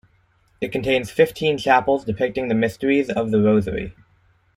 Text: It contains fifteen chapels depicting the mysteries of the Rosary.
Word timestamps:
It 0.61 0.71
contains 0.71 1.11
fifteen 1.11 1.59
chapels 1.59 2.05
depicting 2.05 2.47
the 2.47 2.55
mysteries 2.55 3.07
of 3.07 3.29
the 3.29 3.39
Rosary. 3.39 3.93